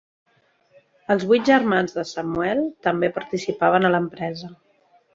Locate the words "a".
3.93-3.97